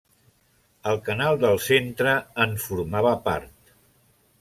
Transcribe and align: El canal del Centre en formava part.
El 0.93 0.97
canal 1.09 1.39
del 1.45 1.61
Centre 1.67 2.17
en 2.47 2.59
formava 2.67 3.13
part. 3.31 3.77